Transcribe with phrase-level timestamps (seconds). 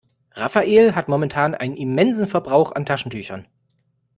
[0.33, 3.47] Rafael hat momentan einen immensen Verbrauch an Taschentüchern.